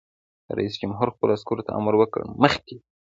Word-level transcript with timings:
رئیس 0.57 0.73
جمهور 0.81 1.07
خپلو 1.13 1.31
عسکرو 1.37 1.65
ته 1.67 1.71
امر 1.79 1.93
وکړ؛ 1.97 2.21
مخکې! 2.43 2.75